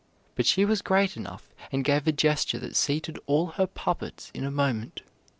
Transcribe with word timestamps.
But 0.33 0.47
she 0.47 0.65
was 0.65 0.81
great 0.81 1.15
enough, 1.15 1.53
and 1.71 1.83
gave 1.85 2.07
a 2.07 2.11
gesture 2.11 2.57
that 2.57 2.75
seated 2.75 3.19
all 3.27 3.45
her 3.57 3.67
puppets 3.67 4.31
in 4.33 4.43
a 4.43 4.49
moment. 4.49 5.03